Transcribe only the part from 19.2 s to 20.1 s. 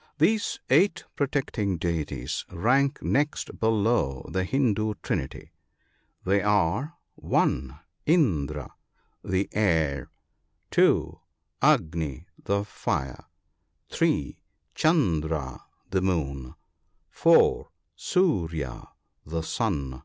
the sun.